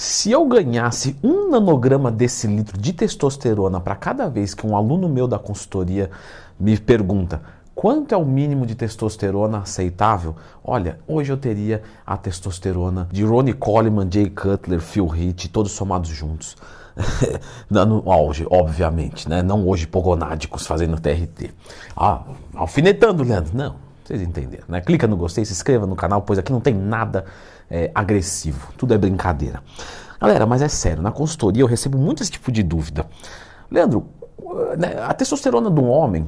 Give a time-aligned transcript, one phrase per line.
[0.00, 5.10] Se eu ganhasse um nanograma desse litro de testosterona para cada vez que um aluno
[5.10, 6.10] meu da consultoria
[6.58, 7.42] me pergunta
[7.74, 10.34] quanto é o mínimo de testosterona aceitável,
[10.64, 16.08] olha, hoje eu teria a testosterona de Ronnie Coleman, Jay Cutler, Phil Heath, todos somados
[16.08, 16.56] juntos.
[17.68, 19.42] no auge, obviamente, né?
[19.42, 21.50] Não hoje pogonádicos fazendo TRT.
[21.94, 22.22] Ah,
[22.54, 23.54] alfinetando, Leandro.
[23.54, 23.76] Não,
[24.10, 24.80] vocês entenderam, né?
[24.80, 27.24] Clica no gostei, se inscreva no canal, pois aqui não tem nada
[27.70, 29.62] é, agressivo, tudo é brincadeira.
[30.20, 33.06] Galera, mas é sério, na consultoria eu recebo muito esse tipo de dúvida.
[33.70, 34.08] Leandro,
[34.76, 36.26] né, a testosterona um homem,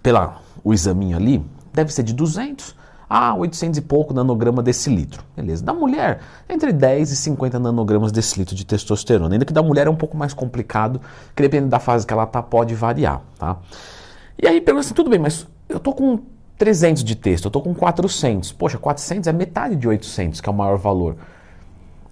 [0.00, 1.44] pela o examinho ali,
[1.74, 2.76] deve ser de 200
[3.10, 5.24] a 800 e pouco nanograma desse litro.
[5.34, 5.64] Beleza.
[5.64, 9.34] Da mulher, entre 10 e 50 nanogramas desse litro de testosterona.
[9.34, 11.00] Ainda que da mulher é um pouco mais complicado,
[11.34, 13.58] que dependendo da fase que ela tá, pode variar, tá?
[14.40, 16.20] E aí pergunta assim, tudo bem, mas eu tô com
[16.58, 18.52] 300 de texto, eu tô com 400.
[18.52, 21.16] Poxa, 400 é metade de 800, que é o maior valor.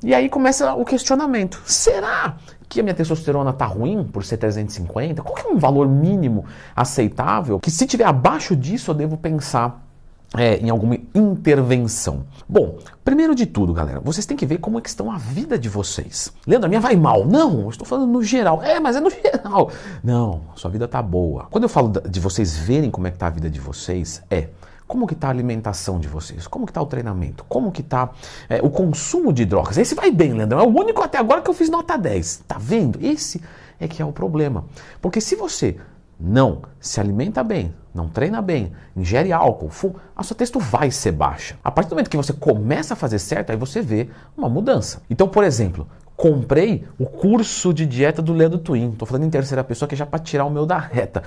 [0.02, 1.62] E aí começa o questionamento.
[1.64, 2.36] Será
[2.68, 5.22] que a minha testosterona está ruim por ser 350?
[5.22, 6.44] Qual é um valor mínimo
[6.76, 9.83] aceitável que se tiver abaixo disso eu devo pensar
[10.36, 12.24] é, em alguma intervenção?
[12.48, 15.58] Bom, primeiro de tudo, galera, vocês têm que ver como é que estão a vida
[15.58, 16.32] de vocês.
[16.46, 17.24] Leandro, a minha vai mal.
[17.24, 18.62] Não, eu estou falando no geral.
[18.62, 19.70] É, mas é no geral.
[20.02, 21.46] Não, sua vida tá boa.
[21.50, 24.48] Quando eu falo de vocês verem como é que tá a vida de vocês, é
[24.86, 26.46] como que está a alimentação de vocês?
[26.46, 27.44] Como que está o treinamento?
[27.48, 28.10] Como que está
[28.48, 29.78] é, o consumo de drogas?
[29.78, 30.60] Esse vai bem, Leandrão.
[30.60, 32.44] É o único até agora que eu fiz nota 10.
[32.46, 32.98] Tá vendo?
[33.02, 33.40] Esse
[33.80, 34.66] é que é o problema.
[35.00, 35.76] Porque se você
[36.18, 41.12] não se alimenta bem, não treina bem, ingere álcool, fumo, a sua texto vai ser
[41.12, 41.56] baixa.
[41.62, 45.02] A partir do momento que você começa a fazer certo, aí você vê uma mudança.
[45.08, 48.90] Então, por exemplo, comprei o curso de dieta do Leandro Twin.
[48.90, 51.22] Estou falando em terceira pessoa que é já para tirar o meu da reta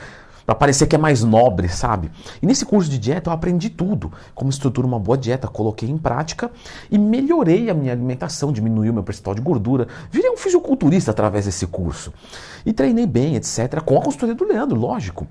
[0.48, 2.10] para parecer que é mais nobre, sabe?
[2.42, 5.98] E nesse curso de dieta eu aprendi tudo, como estruturar uma boa dieta, coloquei em
[5.98, 6.50] prática
[6.90, 11.68] e melhorei a minha alimentação, diminuiu meu percentual de gordura, virei um fisiculturista através desse
[11.68, 12.14] curso.
[12.66, 15.28] E treinei bem, etc, com a consultoria do Leandro, lógico.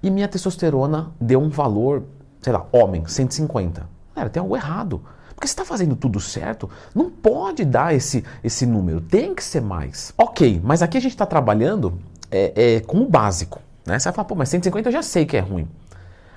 [0.00, 2.04] E minha testosterona deu um valor,
[2.40, 3.88] sei lá, homem, 150.
[4.14, 5.02] Cara, tem algo errado.
[5.34, 9.60] Porque você está fazendo tudo certo, não pode dar esse, esse número, tem que ser
[9.60, 10.14] mais.
[10.16, 11.98] Ok, mas aqui a gente está trabalhando
[12.30, 13.63] é, é, com o básico.
[13.86, 13.98] Né?
[13.98, 15.68] Você vai falar, pô, mas 150 eu já sei que é ruim.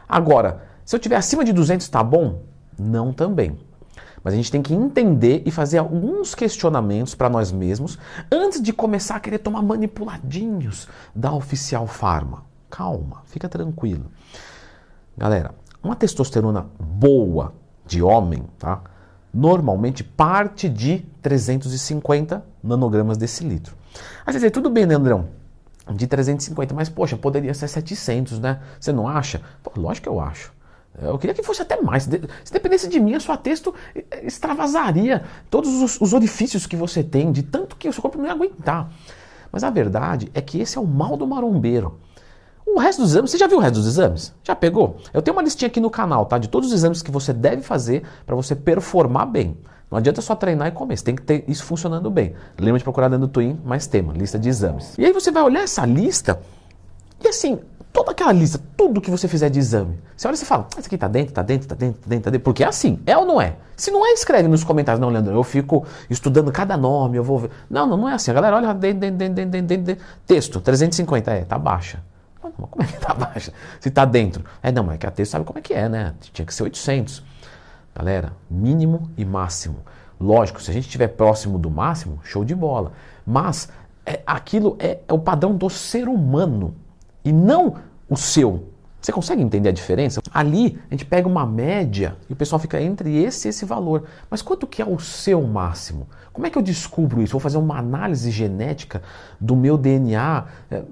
[0.07, 2.43] Agora, se eu tiver acima de 200, tá bom?
[2.77, 3.57] Não também.
[4.23, 7.97] Mas a gente tem que entender e fazer alguns questionamentos para nós mesmos
[8.31, 12.43] antes de começar a querer tomar manipuladinhos da oficial farma.
[12.69, 14.11] Calma, fica tranquilo.
[15.17, 17.53] Galera, uma testosterona boa
[17.85, 18.81] de homem, tá?
[19.33, 23.75] Normalmente parte de 350 nanogramas desse litro.
[24.25, 25.29] Aí você diz, tudo bem, Leandrão,
[25.93, 28.59] de 350, mas poxa, poderia ser 700, né?
[28.79, 29.41] Você não acha?
[29.63, 30.51] Pô, lógico que eu acho.
[30.99, 32.03] Eu queria que fosse até mais.
[32.43, 33.73] Se dependesse de mim, a sua texto
[34.23, 38.25] extravasaria todos os, os orifícios que você tem, de tanto que o seu corpo não
[38.25, 38.91] ia aguentar.
[39.51, 41.99] Mas a verdade é que esse é o mal do marombeiro.
[42.65, 44.33] O resto dos exames, você já viu o resto dos exames?
[44.43, 44.97] Já pegou?
[45.13, 46.37] Eu tenho uma listinha aqui no canal, tá?
[46.37, 49.57] De todos os exames que você deve fazer para você performar bem.
[49.89, 52.33] Não adianta só treinar e comer, você tem que ter isso funcionando bem.
[52.59, 54.93] Lembra de procurar dentro do Twin mais tema, lista de exames.
[54.97, 56.39] E aí você vai olhar essa lista
[57.23, 57.59] e assim,
[57.91, 60.79] toda aquela lista, tudo que você fizer de exame, você olha e você fala, ah,
[60.79, 62.99] isso aqui tá dentro, tá dentro, tá dentro, tá dentro, tá dentro, porque é assim,
[63.05, 63.55] é ou não é?
[63.75, 67.39] Se não é, escreve nos comentários, não, Leandro, eu fico estudando cada nome, eu vou
[67.39, 67.51] ver.
[67.69, 71.31] Não, não, não é assim, a galera olha dentro, dentro, dentro, dentro, dentro, texto, 350,
[71.31, 72.03] é, tá baixa.
[72.43, 73.51] Mas como é que tá baixa?
[73.79, 74.43] Se tá dentro.
[74.61, 76.13] É, não, mas é que a texto sabe como é que é, né?
[76.33, 77.23] Tinha que ser 800.
[77.97, 79.77] Galera, mínimo e máximo.
[80.21, 82.91] Lógico, se a gente estiver próximo do máximo, show de bola.
[83.25, 83.69] Mas
[84.05, 86.75] é, aquilo é, é o padrão do ser humano
[87.25, 87.73] e não
[88.07, 88.65] o seu.
[89.01, 90.21] Você consegue entender a diferença?
[90.31, 94.03] Ali a gente pega uma média e o pessoal fica entre esse e esse valor.
[94.29, 96.07] Mas quanto que é o seu máximo?
[96.31, 97.31] Como é que eu descubro isso?
[97.31, 99.01] Vou fazer uma análise genética
[99.41, 100.45] do meu DNA?
[100.69, 100.83] É,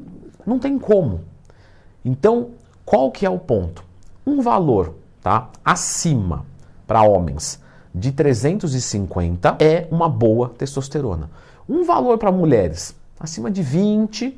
[0.44, 1.22] não tem como.
[2.04, 2.50] Então,
[2.84, 3.84] qual que é o ponto?
[4.26, 6.48] Um valor tá, acima
[6.86, 7.60] para homens
[7.94, 11.30] de 350 é uma boa testosterona.
[11.68, 14.38] Um valor para mulheres acima de 20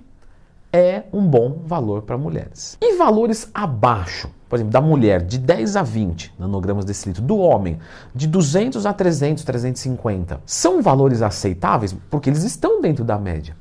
[0.71, 2.77] é um bom valor para mulheres.
[2.79, 7.37] E valores abaixo, por exemplo, da mulher de 10 a 20 nanogramas desse litro, do
[7.37, 7.79] homem
[8.13, 13.55] de 200 a 300, 350, são valores aceitáveis porque eles estão dentro da média.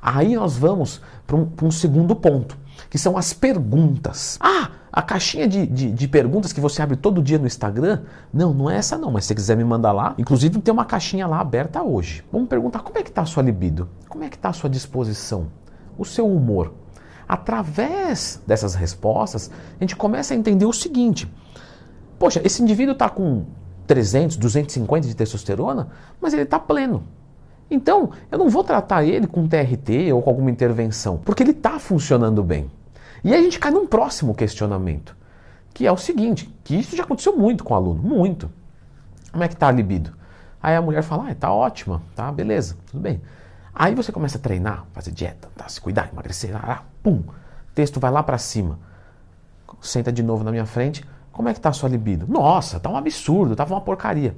[0.00, 2.56] Aí nós vamos para um, um segundo ponto,
[2.88, 4.38] que são as perguntas.
[4.40, 8.02] Ah, a caixinha de, de, de, perguntas que você abre todo dia no Instagram,
[8.32, 10.84] não, não é essa não, mas se você quiser me mandar lá, inclusive tem uma
[10.84, 12.24] caixinha lá aberta hoje.
[12.32, 14.68] Vamos perguntar como é que está a sua libido, como é que está a sua
[14.68, 15.46] disposição,
[15.96, 16.74] o seu humor.
[17.28, 21.32] Através dessas respostas, a gente começa a entender o seguinte,
[22.18, 23.44] poxa, esse indivíduo está com
[23.86, 25.88] 300, 250 de testosterona,
[26.20, 27.04] mas ele está pleno.
[27.70, 31.78] Então, eu não vou tratar ele com TRT ou com alguma intervenção, porque ele está
[31.78, 32.68] funcionando bem.
[33.22, 35.16] E aí a gente cai num próximo questionamento,
[35.74, 38.50] que é o seguinte, que isso já aconteceu muito com o aluno, muito.
[39.30, 40.12] Como é que está a libido?
[40.62, 43.20] Aí a mulher fala, ah, tá ótima, tá, beleza, tudo bem.
[43.74, 47.22] Aí você começa a treinar, fazer dieta, tá, se cuidar, emagrecer, ah, pum,
[47.74, 48.78] texto vai lá para cima.
[49.80, 52.26] Senta de novo na minha frente, como é que tá a sua libido?
[52.28, 54.36] Nossa, tá um absurdo, tava uma porcaria.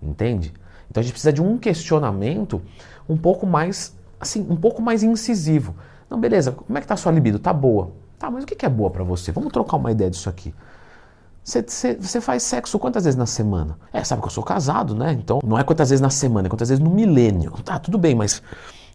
[0.00, 0.52] Entende?
[0.88, 2.62] Então a gente precisa de um questionamento
[3.08, 5.74] um pouco mais, assim, um pouco mais incisivo.
[6.10, 7.38] Não, beleza, como é que tá a sua libido?
[7.38, 7.92] Tá boa.
[8.18, 9.30] Tá, mas o que é boa para você?
[9.30, 10.52] Vamos trocar uma ideia disso aqui.
[11.42, 13.78] Você faz sexo quantas vezes na semana?
[13.92, 15.12] É, sabe que eu sou casado, né?
[15.12, 17.52] Então não é quantas vezes na semana, é quantas vezes no milênio.
[17.64, 18.42] Tá, tudo bem, mas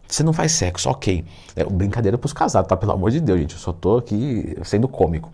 [0.07, 1.25] você não faz sexo, ok.
[1.55, 2.77] É brincadeira pros casados, tá?
[2.77, 3.53] Pelo amor de Deus, gente.
[3.53, 5.31] Eu só tô aqui sendo cômico.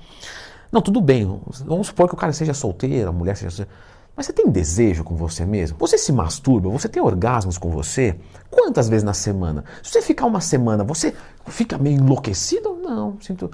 [0.72, 1.26] Não, tudo bem.
[1.66, 3.82] Vamos supor que o cara seja solteiro, a mulher seja solteira.
[4.16, 5.78] Mas você tem desejo com você mesmo?
[5.80, 6.70] Você se masturba?
[6.70, 8.16] Você tem orgasmos com você?
[8.50, 9.64] Quantas vezes na semana?
[9.82, 11.14] Se você ficar uma semana, você
[11.48, 12.78] fica meio enlouquecido?
[12.84, 13.50] Não, sinto.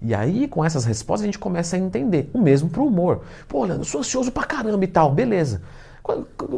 [0.00, 2.28] E aí, com essas respostas, a gente começa a entender.
[2.34, 3.22] O mesmo pro humor.
[3.48, 5.62] Pô, Leandro, sou ansioso pra caramba e tal, beleza.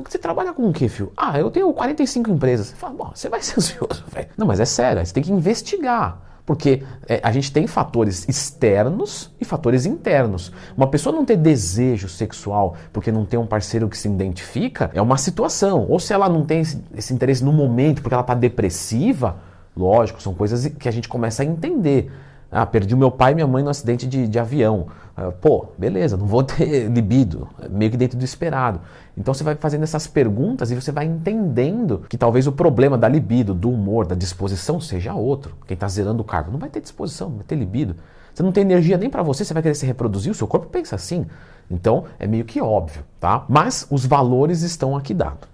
[0.05, 1.13] Você trabalha com o quê, filho?
[1.17, 2.69] Ah, eu tenho 45 empresas.
[2.69, 4.29] Você fala, bom, você vai ser ansioso, velho.
[4.37, 6.19] Não, mas é sério, você tem que investigar.
[6.47, 10.53] Porque é, a gente tem fatores externos e fatores internos.
[10.77, 15.01] Uma pessoa não ter desejo sexual porque não tem um parceiro que se identifica é
[15.01, 15.87] uma situação.
[15.89, 19.39] Ou se ela não tem esse, esse interesse no momento porque ela está depressiva,
[19.75, 22.11] lógico, são coisas que a gente começa a entender.
[22.55, 24.87] Ah, perdi meu pai e minha mãe no acidente de, de avião.
[25.17, 28.81] Ah, pô, beleza, não vou ter libido, meio que dentro do esperado.
[29.17, 33.09] Então você vai fazendo essas perguntas e você vai entendendo que talvez o problema da
[33.09, 35.57] libido, do humor, da disposição seja outro.
[35.67, 37.97] Quem está zerando o cargo não vai ter disposição, não vai ter libido.
[38.33, 40.69] Você não tem energia nem para você, você vai querer se reproduzir, o seu corpo
[40.69, 41.27] pensa assim.
[41.69, 43.45] Então é meio que óbvio, tá?
[43.49, 45.54] Mas os valores estão aqui dados.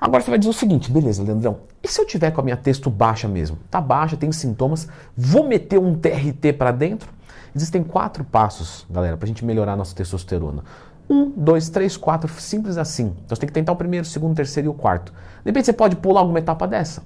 [0.00, 2.56] Agora você vai dizer o seguinte, beleza, Leandrão, e se eu tiver com a minha
[2.56, 3.58] texto baixa mesmo?
[3.70, 7.10] Tá baixa, tem sintomas, vou meter um TRT para dentro?
[7.54, 10.64] Existem quatro passos, galera, para a gente melhorar a nossa testosterona.
[11.08, 13.14] Um, dois, três, quatro, simples assim.
[13.24, 15.12] Então você tem que tentar o primeiro, o segundo, o terceiro e o quarto.
[15.12, 17.02] De repente você pode pular alguma etapa dessa.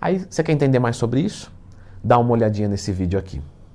[0.00, 1.52] Aí você quer entender mais sobre isso?
[2.02, 3.40] Dá uma olhadinha nesse vídeo aqui.